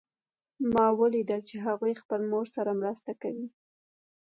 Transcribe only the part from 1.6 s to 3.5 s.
هغوی خپل مور سره مرسته کوي